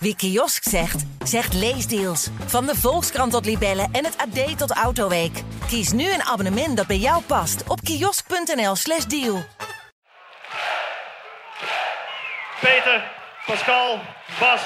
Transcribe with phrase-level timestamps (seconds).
[0.00, 2.28] Wie kiosk zegt, zegt leesdeals.
[2.46, 5.42] Van de Volkskrant tot Libellen en het AD tot Autoweek.
[5.66, 9.44] Kies nu een abonnement dat bij jou past op kiosk.nl/slash deal.
[12.60, 13.10] Peter,
[13.46, 14.00] Pascal,
[14.40, 14.62] Bas,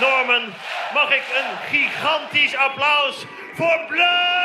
[0.00, 0.52] Norman,
[0.94, 4.38] mag ik een gigantisch applaus voor Bluff!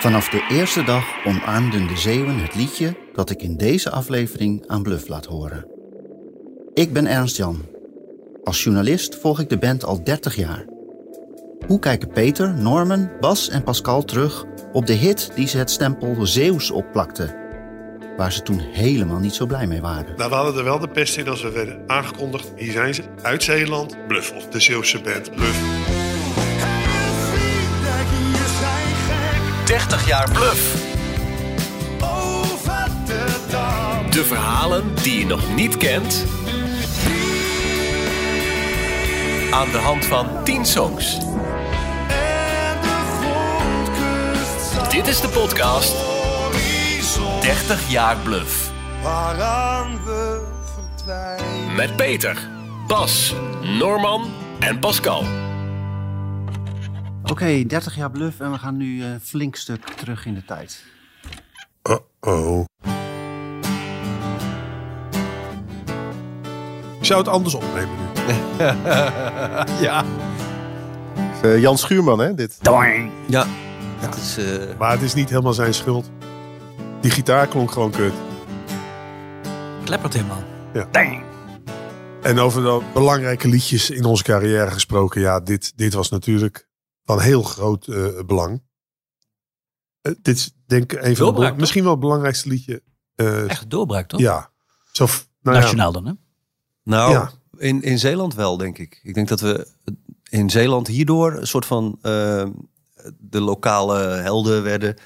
[0.00, 4.82] Vanaf de eerste dag omarmden de Zeeuwen het liedje dat ik in deze aflevering aan
[4.82, 5.75] Bluff laat horen.
[6.76, 7.64] Ik ben Ernst Jan.
[8.44, 10.64] Als journalist volg ik de band al 30 jaar.
[11.66, 16.26] Hoe kijken Peter, Norman, Bas en Pascal terug op de hit die ze het stempel
[16.26, 17.34] Zeeuws opplakten?
[18.16, 20.16] Waar ze toen helemaal niet zo blij mee waren.
[20.16, 22.52] Nou, we hadden er wel de pest in als we werden aangekondigd.
[22.56, 24.32] Hier zijn ze, uit Zeeland, Bluff.
[24.32, 25.60] Of de Zeeuwse band, Bluff.
[29.66, 30.94] 30 jaar Bluff.
[34.10, 36.24] De verhalen die je nog niet kent.
[39.56, 41.18] Aan de hand van 10 songs.
[44.90, 45.94] Dit is de podcast
[47.40, 48.72] 30 jaar Bluff.
[49.02, 51.74] Waaraan we verdwijnen.
[51.74, 52.48] Met Peter,
[52.86, 53.34] Bas,
[53.78, 55.24] Norman en Pascal.
[57.22, 60.84] Oké, 30 jaar Bluff en we gaan nu een flink stuk terug in de tijd.
[61.82, 62.64] Uh-oh.
[66.98, 68.05] Ik zou het anders opnemen nu.
[69.86, 70.04] ja.
[71.44, 72.58] Uh, Jan Schuurman, hè, dit?
[73.28, 73.46] Ja.
[73.98, 74.78] Het is, uh...
[74.78, 76.10] Maar het is niet helemaal zijn schuld.
[77.00, 78.12] Die gitaar klonk gewoon kut.
[79.84, 80.42] Kleppert helemaal.
[80.72, 80.88] Ja.
[82.22, 85.20] En over de belangrijke liedjes in onze carrière gesproken.
[85.20, 86.68] Ja, dit, dit was natuurlijk
[87.04, 88.62] van heel groot uh, belang.
[90.02, 92.82] Uh, dit is denk ik een van de misschien wel het belangrijkste liedje.
[93.16, 94.20] Uh, Echt doorbraak, toch?
[94.20, 94.50] Ja.
[94.92, 95.06] Zo,
[95.40, 96.12] nou Nationaal dan, hè?
[96.82, 97.30] Nou, ja.
[97.58, 99.00] In, in Zeeland wel, denk ik.
[99.02, 99.66] Ik denk dat we
[100.28, 101.98] in Zeeland hierdoor een soort van
[103.18, 104.96] de lokale helden werden.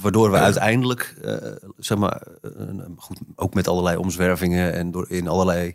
[0.00, 0.42] Waardoor we ja.
[0.42, 1.14] uiteindelijk,
[1.76, 2.22] zeg maar,
[2.96, 5.74] goed, ook met allerlei omzwervingen en door, in allerlei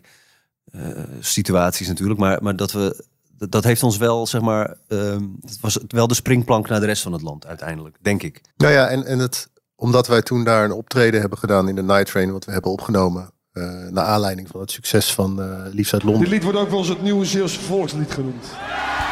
[1.20, 2.20] situaties natuurlijk.
[2.20, 3.04] Maar, maar dat we
[3.38, 7.02] dat heeft ons wel, zeg maar, uh, het was wel de springplank naar de rest
[7.02, 8.40] van het land uiteindelijk, denk ik.
[8.56, 11.82] Nou ja, en, en het, omdat wij toen daar een optreden hebben gedaan in de
[11.82, 15.92] Night Train, wat we hebben opgenomen, uh, naar aanleiding van het succes van uh, Liefst
[15.92, 16.22] uit Londen.
[16.22, 18.44] Dit lied wordt ook wel eens het nieuwe Zeeuwse volkslied genoemd.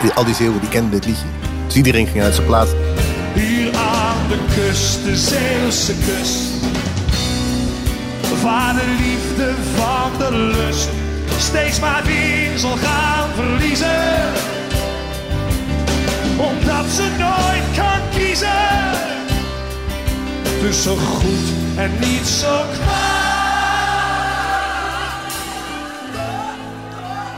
[0.01, 1.25] Die, al die Zeeuwen die kenden dit liedje.
[1.67, 2.71] Dus iedereen ging uit zijn plaats.
[3.35, 6.41] Hier aan de kust, de Zeeuwse kust.
[8.43, 10.89] Waar de liefde van de lust
[11.39, 14.33] steeds maar weer zal gaan verliezen.
[16.37, 18.51] Omdat ze nooit kan kiezen
[20.61, 23.12] tussen goed en niet zo kwaad.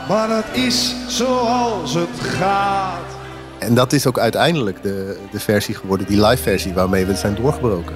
[0.07, 3.15] Maar het is zoals het gaat.
[3.59, 7.35] En dat is ook uiteindelijk de, de versie geworden, die live versie waarmee we zijn
[7.35, 7.95] doorgebroken.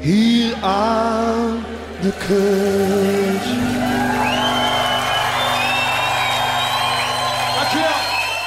[0.00, 1.64] Hier aan
[2.00, 3.58] de kust.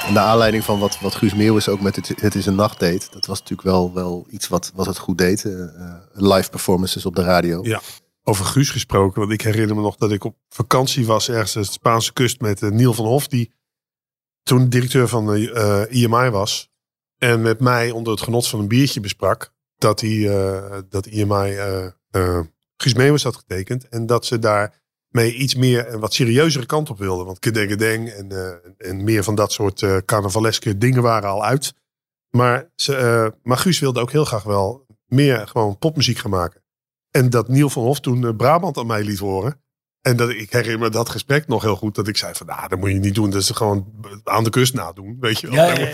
[0.08, 2.80] En de aanleiding van wat, wat Guus Meeuwis ook met het, het is een nacht
[2.80, 3.08] deed.
[3.12, 5.44] Dat was natuurlijk wel, wel iets wat, wat het goed deed.
[5.44, 5.66] Uh,
[6.14, 7.60] live performances op de radio.
[7.64, 7.82] Ja,
[8.24, 9.20] over Guus gesproken.
[9.20, 12.62] Want ik herinner me nog dat ik op vakantie was ergens de Spaanse kust met
[12.62, 13.28] uh, Niel van Hof.
[13.28, 13.54] Die
[14.44, 16.72] toen directeur van de uh, IMI was.
[17.18, 19.54] En met mij onder het genot van een biertje besprak.
[19.78, 21.58] Dat, hij, dat IMI
[22.78, 23.90] Guus Meeuwis had getekend.
[23.90, 27.24] En dat ze daar mee iets meer een wat serieuzere kant op wilde.
[27.24, 28.32] Want Kedengedeng en,
[28.78, 31.74] en meer van dat soort carnavaleske dingen waren al uit.
[32.30, 36.63] Maar, ze, maar Guus wilde ook heel graag wel meer gewoon popmuziek gaan maken.
[37.16, 39.62] En dat Niel van Hof toen Brabant aan mij liet horen.
[40.02, 41.96] En dat, ik herinner me dat gesprek nog heel goed.
[41.96, 43.30] Dat ik zei van, nou, dat moet je niet doen.
[43.30, 43.94] Dat is gewoon
[44.24, 45.56] aan de kust nadoen, weet je wel.
[45.56, 45.90] Ja, ja,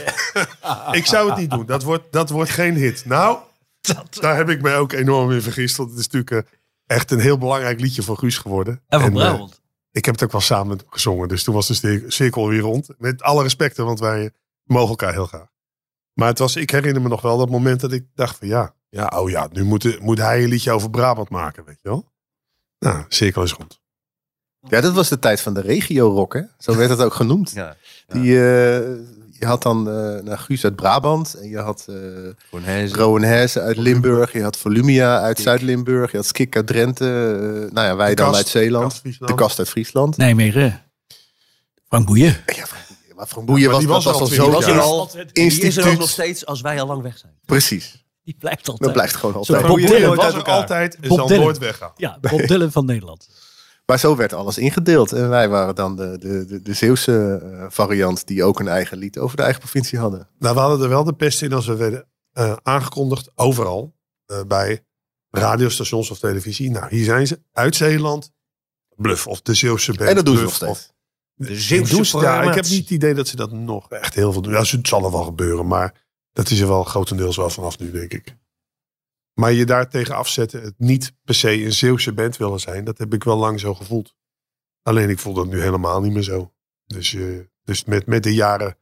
[0.63, 0.93] ja.
[0.99, 1.65] ik zou het niet doen.
[1.65, 3.05] Dat wordt, dat wordt geen hit.
[3.05, 3.37] Nou,
[3.81, 4.17] dat...
[4.19, 5.77] daar heb ik mij ook enorm in vergist.
[5.77, 6.47] Want het is natuurlijk
[6.85, 8.83] echt een heel belangrijk liedje voor Guus geworden.
[8.87, 9.51] En van Brabant.
[9.51, 9.57] Uh,
[9.91, 11.27] ik heb het ook wel samen met hem gezongen.
[11.27, 12.89] Dus toen was de cirkel weer rond.
[12.97, 14.31] Met alle respecten, want wij
[14.63, 15.47] mogen elkaar heel graag.
[16.13, 18.75] Maar het was, ik herinner me nog wel dat moment dat ik dacht van ja,
[18.89, 22.11] ja oh ja, nu moet, moet hij een liedje over Brabant maken, weet je wel.
[22.79, 23.79] Nou, cirkel is rond.
[24.67, 26.41] Ja, dat was de tijd van de regio-rock, hè?
[26.57, 27.51] Zo werd het ook genoemd.
[27.51, 27.75] Ja,
[28.07, 28.13] ja.
[28.13, 28.39] Die, uh,
[29.39, 31.33] je had dan uh, nou, Guus uit Brabant.
[31.33, 31.85] En je had
[32.51, 34.33] uh, Rowan uit Limburg.
[34.33, 36.11] Je had Volumia uit Zuid-Limburg.
[36.11, 37.05] Je had Skik uit Drenthe.
[37.05, 39.01] Uh, nou ja, wij de dan kast, uit Zeeland.
[39.01, 40.17] Kast de Kast uit Friesland.
[40.17, 40.83] Nijmegen.
[41.87, 42.37] Frank Boeien.
[42.45, 43.15] Ja, Frank Boeien.
[43.15, 44.77] Maar Frank Boeien was, was, was al zo was ja.
[44.77, 45.63] al instituut.
[45.63, 47.33] is er ook nog steeds als wij al lang weg zijn.
[47.45, 48.07] Precies.
[48.29, 48.83] Die blijft altijd.
[48.83, 49.67] Dat blijft gewoon Zo, altijd.
[49.67, 51.43] Bob Dylan was er altijd en Bob zal Dylan.
[51.43, 51.91] nooit weggaan.
[51.95, 53.27] Ja, Bob Dylan van Nederland.
[53.85, 55.11] Maar zo werd alles ingedeeld.
[55.11, 58.97] En wij waren dan de, de, de, de Zeeuwse eh, variant die ook een eigen
[58.97, 60.27] lied over de eigen provincie hadden.
[60.39, 63.95] Nou, we hadden er wel de pest in als we werden eh, aangekondigd, overal,
[64.25, 64.83] eh, bij
[65.29, 66.69] radiostations of televisie.
[66.71, 68.31] Nou, hier zijn ze, uit Zeeland,
[68.95, 70.09] Bluff of de Zeeuwse band.
[70.09, 70.91] En dat doen ze nog of- steeds.
[71.33, 74.41] De Zeeuwse Ja, ik heb niet het idee dat ze dat nog echt heel veel
[74.41, 74.53] doen.
[74.53, 75.93] Ja, het zal er wel gebeuren, maar
[76.39, 78.35] dat is er wel grotendeels wel vanaf nu, denk ik.
[79.33, 82.97] Maar je daar tegen afzetten, het niet per se een Zeeuwse band willen zijn, dat
[82.97, 84.15] heb ik wel lang zo gevoeld.
[84.81, 86.53] Alleen ik voel dat nu helemaal niet meer zo.
[86.85, 88.77] Dus, eh, dus met, met de jaren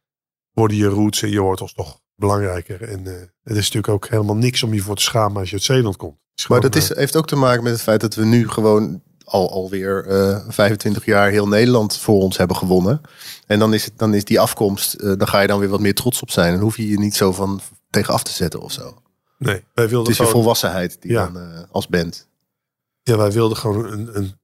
[0.52, 2.84] worden je roots en je wortels toch belangrijker.
[2.84, 3.14] En eh,
[3.44, 5.98] het is natuurlijk ook helemaal niks om je voor te schamen als je uit Zeeland
[5.98, 6.20] komt.
[6.48, 9.04] Maar dat is, eh, heeft ook te maken met het feit dat we nu gewoon
[9.28, 13.02] al, alweer eh 25 jaar heel Nederland voor ons hebben gewonnen.
[13.48, 15.80] En dan is, het, dan is die afkomst, eh, dan ga je dan weer wat
[15.80, 16.54] meer trots op zijn.
[16.54, 19.02] En hoef je je niet zo van tegen af te zetten of zo.
[19.38, 21.26] nee, wij wilden Het is je gewoon, volwassenheid die Ja.
[21.28, 22.28] dan eh, als band.
[23.04, 24.40] ja, wij wilden gewoon een, een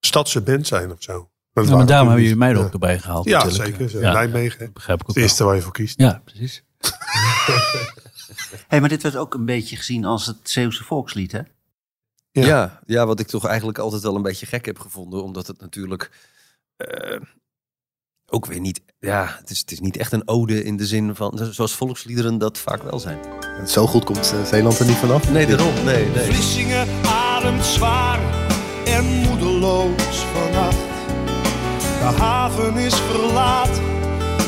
[0.00, 1.30] stadse band zijn of zo.
[1.52, 2.62] Dat Ja, maar daarom hebben jullie mij er Ja.
[2.64, 3.24] ook erbij gehaald.
[3.24, 3.76] Ja, natuurlijk.
[3.76, 3.90] zeker.
[3.90, 4.58] Zo, Ja, Nijmegen.
[4.58, 5.98] dat begrijp ik ook Het eerste waar je voor kiest.
[6.00, 6.62] Ja, precies.
[8.68, 11.40] Hey, maar dit werd ook een beetje gezien als het Zeeuwse volkslied, hè?
[12.32, 12.46] Ja.
[12.46, 12.80] Ja.
[12.86, 15.22] Ja, wat ik toch eigenlijk altijd wel een beetje gek heb gevonden.
[15.22, 16.10] Omdat het natuurlijk
[16.76, 17.20] eh,
[18.26, 18.82] ook weer niet...
[18.98, 21.38] Ja, het is, het is niet echt een ode in de zin van...
[21.50, 23.18] Zoals volksliederen dat vaak wel zijn.
[23.58, 25.30] En zo goed komt eh, Zeeland er niet vanaf.
[25.30, 25.84] Nee, daarom.
[25.84, 26.24] Nee, nee.
[26.24, 28.20] Vlissingen ademt zwaar
[28.84, 30.90] en moedeloos vannacht.
[31.98, 33.84] De haven is verlaten,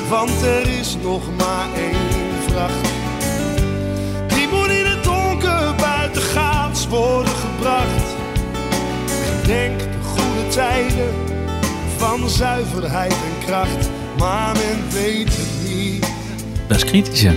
[0.08, 3.03] want er is nog maar één vracht.
[6.88, 8.14] Worden gebracht.
[9.24, 11.14] Gedenk de goede tijden
[11.96, 13.88] van zuiverheid en kracht,
[14.18, 16.06] maar men weet het niet.
[16.68, 17.32] Dat is kritisch, ja.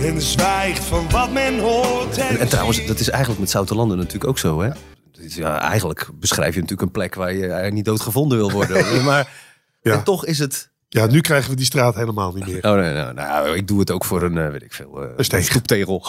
[0.00, 3.96] En zwijgt van wat men hoort en, En, en trouwens, dat is eigenlijk met Zoutelanden
[3.96, 4.68] natuurlijk ook zo, hè?
[4.68, 8.50] Het is, Ja, eigenlijk beschrijf je natuurlijk een plek waar je eigenlijk niet doodgevonden wil
[8.52, 9.04] worden.
[9.04, 9.32] maar
[9.80, 9.92] Ja.
[9.92, 10.70] en toch is het...
[10.88, 12.64] Ja, nu krijgen we die straat helemaal niet meer.
[12.64, 15.08] Oh nee, nou, nou, ik doe het ook voor een, eh, weet ik veel, eh,
[15.16, 16.04] Een stoeptegel.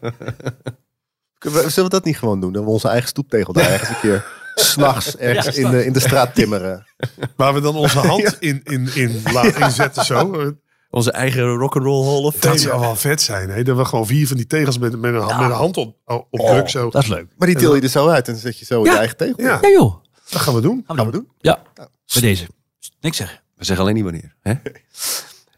[1.48, 2.52] Zullen we dat niet gewoon doen?
[2.52, 6.00] Dat we onze eigen stoeptegel daar ergens een keer s'nachts ergens in, de, in de
[6.00, 6.86] straat timmeren.
[7.36, 10.52] Waar we dan onze hand in, in, in laten inzetten zo.
[10.90, 12.52] Onze eigen rock'n'roll hall of fame.
[12.54, 13.50] Dat zou wel vet zijn.
[13.50, 13.62] Hè?
[13.62, 15.96] Dat we gewoon vier van die tegels met, met, een, hand- met een hand op,
[16.30, 16.90] op druk zo.
[16.90, 17.26] Dat is leuk.
[17.36, 19.16] Maar die til je er zo uit en dan zet je zo in je eigen
[19.16, 19.34] tegel.
[19.44, 19.94] Ja, Ja, joh.
[20.30, 20.84] dat gaan we doen.
[20.86, 21.28] Gaan we doen.
[21.38, 22.46] Ja, bij deze.
[23.00, 23.40] Niks zeggen.
[23.56, 24.34] We zeggen alleen niet wanneer.
[24.40, 24.54] Hè?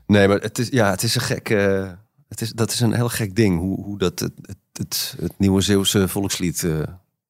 [0.07, 1.51] Nee, maar het is, ja, het is een gek...
[1.51, 1.91] eh,
[2.29, 3.59] het is, dat is een heel gek ding.
[3.59, 6.83] Hoe, hoe dat het, het, het, het nieuwe Zeeuwse volkslied eh,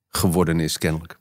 [0.08, 1.18] geworden is, kennelijk.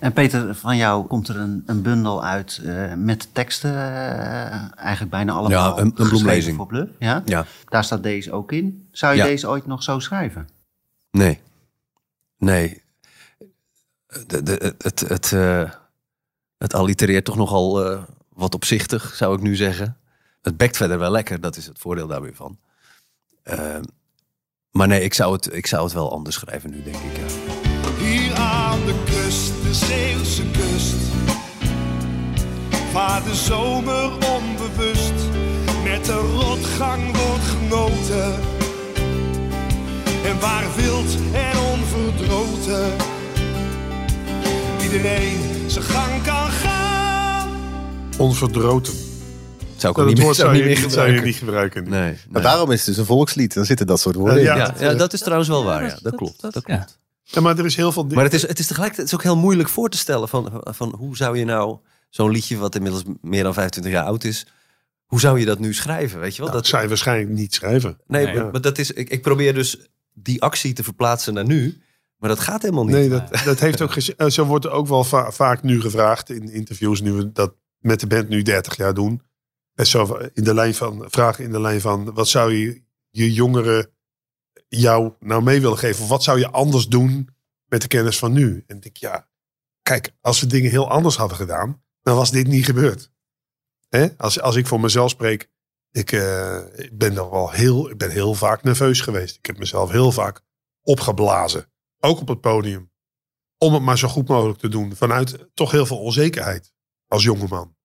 [0.00, 5.10] En Peter, van jou komt er een, een bundel uit eh, met teksten, eh, eigenlijk
[5.10, 6.56] bijna allemaal Ja, een- een bloemlezing.
[6.56, 6.90] voor Bluff.
[6.98, 7.22] Ja?
[7.24, 7.46] Ja.
[7.68, 8.88] Daar staat deze ook in.
[8.90, 9.24] Zou je Ja.
[9.26, 10.48] deze ooit nog zo schrijven?
[11.10, 11.40] Nee.
[12.38, 12.82] Nee.
[14.26, 15.70] De, de, het, het, eh,
[16.58, 17.98] het allitereert toch nogal
[18.28, 19.96] wat opzichtig, zou ik nu zeggen.
[20.42, 22.58] Het bekt verder wel lekker, dat is het voordeel daar weer van.
[24.72, 27.16] Maar nee, ik zou, het, ik zou het wel anders schrijven nu, denk ik.
[27.16, 28.04] Ja.
[28.04, 30.96] Hier aan de kust, de Zeeuwse kust.
[32.92, 35.12] Waar de zomer onbewust
[35.84, 38.34] met de rotgang wordt genoten.
[40.24, 42.92] En waar wild en onverdroten
[44.82, 47.48] iedereen zijn gang kan gaan.
[48.18, 49.09] Onverdroten.
[49.80, 51.24] Zou ik Dat ook niet, woord zou niet je, meer zou je gebruiken.
[51.24, 51.88] niet gebruiken.
[51.88, 53.54] Nee, Maar daarom is het dus een volkslied.
[53.54, 54.42] Dan zitten dat soort woorden in.
[54.44, 54.56] Ja.
[54.56, 55.84] Ja, ja, dat is trouwens wel waar.
[55.86, 56.40] Ja, dat klopt.
[56.40, 56.60] Dat Ja.
[56.60, 56.98] klopt.
[57.22, 58.04] Ja, maar er is heel veel.
[58.06, 60.62] Maar het is, het is tegelijkertijd het is ook heel moeilijk voor te stellen van,
[60.64, 64.46] van hoe zou je nou zo'n liedje wat inmiddels meer dan 25 jaar oud is,
[65.04, 66.20] hoe zou je dat nu schrijven?
[66.20, 66.50] Weet je wel?
[66.50, 67.98] dat dat, zou je waarschijnlijk niet schrijven.
[68.06, 68.34] nee, Nee.
[68.34, 69.76] maar, maar dat is, ik, ik probeer dus
[70.14, 71.82] die actie te verplaatsen naar nu,
[72.16, 72.94] maar dat gaat helemaal niet.
[72.94, 76.30] Nee, dat, dat heeft ook eh, Zo wordt er ook wel va- vaak nu gevraagd
[76.30, 79.22] in interviews, nu we dat met de band nu 30 jaar doen.
[79.74, 83.32] En zo in de lijn van vragen in de lijn van wat zou je je
[83.32, 83.90] jongeren
[84.68, 86.02] jou nou mee willen geven?
[86.02, 87.28] Of wat zou je anders doen
[87.66, 88.64] met de kennis van nu?
[88.66, 89.28] En ik denk, ja,
[89.82, 93.12] kijk, als we dingen heel anders hadden gedaan, dan was dit niet gebeurd.
[93.88, 94.16] Hè?
[94.16, 95.50] Als, als ik voor mezelf spreek,
[95.90, 99.36] ik, eh, ik ben dan wel heel, ik ben heel vaak nerveus geweest.
[99.36, 100.40] Ik heb mezelf heel vaak
[100.82, 101.72] opgeblazen.
[102.00, 102.90] Ook op het podium.
[103.58, 104.96] Om het maar zo goed mogelijk te doen.
[104.96, 106.72] Vanuit toch heel veel onzekerheid.
[107.06, 107.76] Als jongeman.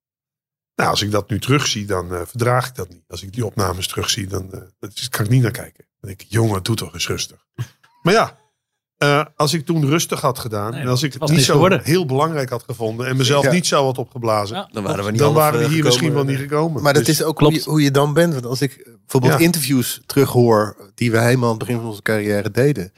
[0.75, 3.03] Nou, als ik dat nu terugzie, dan eh, verdraag ik dat niet.
[3.08, 5.86] Als ik die opnames terugzie, dan eh, dat is- kan ik niet naar kijken.
[6.00, 7.46] Dan denk ik, jongen, doe toch eens rustig.
[8.01, 8.38] Maar ja,
[8.98, 10.72] eh, als ik toen rustig had gedaan.
[10.72, 11.82] Nee, en als ik het niet zo geworden.
[11.84, 13.08] heel belangrijk had gevonden.
[13.08, 13.51] En mezelf Ja.
[13.51, 14.55] niet zo had opgeblazen.
[14.58, 14.70] Ja.
[14.72, 15.86] Dan waren we niet dan waren we hier gekomen.
[15.91, 16.82] misschien wel niet gekomen.
[16.84, 17.70] Maar dat Dus- is ook hoe je, klopt.
[17.70, 18.34] hoe je dan bent.
[18.34, 19.39] Want als ik bijvoorbeeld Ja.
[19.39, 22.94] interviews terughoor die we helemaal aan het begin van onze carrière deden.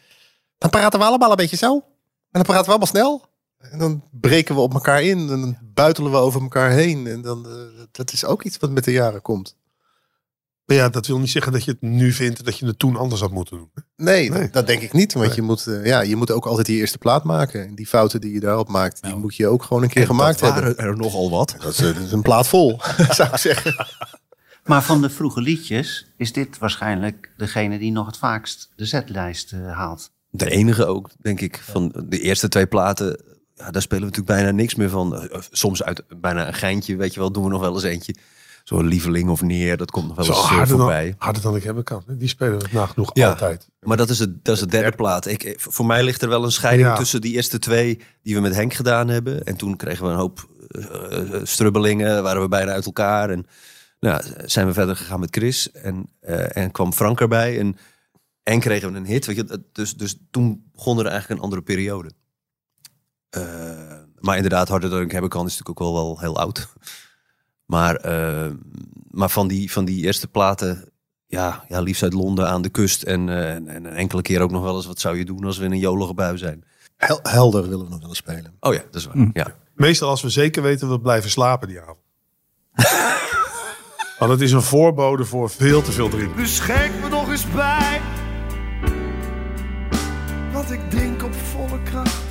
[0.57, 1.73] Dan praten we allemaal een beetje zo.
[1.75, 1.83] En
[2.31, 3.26] dan praten we allemaal snel.
[3.57, 5.17] En dan breken we op elkaar in.
[5.19, 7.07] En dan buitelen we over elkaar heen.
[7.07, 9.55] En dan, eh, dat is ook iets wat met de jaren komt.
[10.65, 12.79] Maar ja, dat wil niet zeggen dat je het nu vindt en dat je het
[12.79, 13.71] toen anders had moeten doen.
[13.95, 15.13] Nee, Dat, dat denk ik niet.
[15.13, 17.67] Want je, moet, eh, ja, je moet ook altijd die eerste plaat maken.
[17.67, 20.07] En die fouten die je daarop maakt, die moet je ook gewoon een keer En
[20.07, 20.85] gemaakt dat waren hebben.
[20.85, 21.55] er nogal wat.
[21.59, 23.75] Dat is, dat is een plaat vol, zou ik zeggen.
[24.65, 29.53] Maar van de vroege liedjes is dit waarschijnlijk degene die nog het vaakst de zetlijst
[29.53, 30.11] eh, haalt.
[30.29, 31.61] De enige ook, denk ik.
[31.63, 33.21] Van de eerste twee platen,
[33.57, 35.15] ja, daar spelen we natuurlijk bijna niks meer van.
[35.29, 38.15] Eh, Soms uit bijna een geintje, weet je wel, doen we nog wel eens eentje.
[38.63, 41.15] Zo'n lieveling of neer, dat komt nog wel eens eh, harder dan, voorbij.
[41.17, 42.03] harder dan ik hebben kan.
[42.07, 43.67] Die spelen we nagenoeg Ja, altijd.
[43.79, 45.25] Maar dat is, het, dat is de derde plaat.
[45.25, 46.95] Ik, eh, voor mij ligt er wel een scheiding Ja.
[46.95, 49.43] tussen die eerste twee die we met Henk gedaan hebben.
[49.43, 53.29] En toen kregen we een hoop eh, eh, strubbelingen, waren we bijna uit elkaar.
[53.29, 53.45] En
[53.99, 55.71] nou, zijn we verder gegaan met Chris.
[55.71, 57.59] En, eh, en kwam Frank erbij.
[57.59, 57.75] En,
[58.43, 59.25] en kregen we een hit.
[59.25, 62.11] Weet je, dus, dus toen begon er eigenlijk een andere periode.
[63.29, 63.41] Eh,
[64.19, 66.67] maar inderdaad, Harder dan ik hebben kan is natuurlijk ook wel, wel heel oud.
[67.65, 68.51] Maar, eh,
[69.11, 70.91] maar van, die, van die eerste platen
[71.25, 73.03] ja, ja, liefst uit Londen aan de kust.
[73.03, 75.45] En, eh, en, en een enkele keer ook nog wel eens, wat zou je doen
[75.45, 76.63] als we in een jolige bui zijn?
[76.97, 78.53] Hel- helder willen we nog wel eens spelen.
[78.59, 79.15] Oh ja, dat is waar.
[79.15, 79.29] Hm.
[79.33, 79.55] Ja.
[79.73, 81.97] Meestal als we zeker weten dat we blijven slapen die avond.
[84.19, 86.37] Want het is een voorbode voor veel te veel drinken.
[86.37, 88.01] Dus schenk me nog eens bij.
[90.51, 92.26] Want ik drink op volle kracht.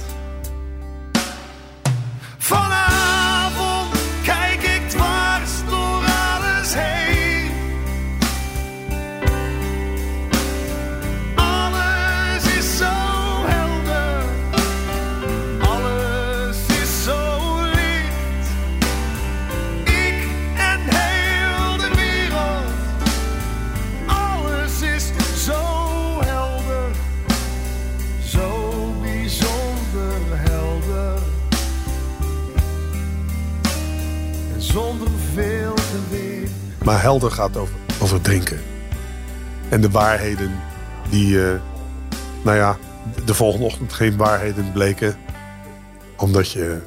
[37.06, 38.58] Helder gaat over, over drinken.
[39.68, 40.50] En de waarheden
[41.10, 41.54] die, eh,
[42.44, 42.76] nou ja,
[43.24, 45.16] de volgende ochtend geen waarheden bleken.
[46.16, 46.78] Omdat je,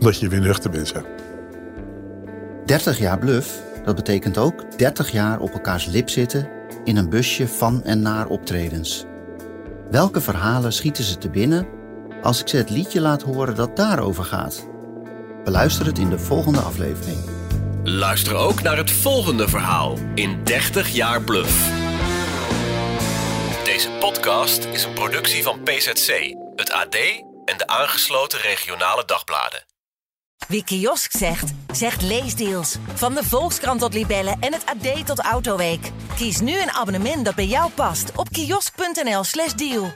[0.00, 0.88] omdat je weer nuchter bent.
[0.88, 1.02] Zeg.
[2.66, 6.48] 30 jaar bluff, dat betekent ook 30 jaar op elkaars lip zitten
[6.84, 9.06] in een busje van en naar optredens.
[9.90, 11.66] Welke verhalen schieten ze te binnen
[12.22, 14.66] als ik ze het liedje laat horen dat daarover gaat?
[15.44, 17.37] Beluister het in de volgende aflevering.
[17.90, 21.68] Luister ook naar het volgende verhaal in 30 jaar Bluff.
[23.64, 26.94] Deze podcast is een productie van PZC, het AD
[27.44, 29.64] en de aangesloten regionale dagbladen.
[30.48, 32.76] Wie kiosk zegt, zegt leesdeals.
[32.94, 35.90] Van de Volkskrant tot Libellen en het AD tot Autoweek.
[36.16, 39.92] Kies nu een abonnement dat bij jou past op kiosk.nl/slash deal.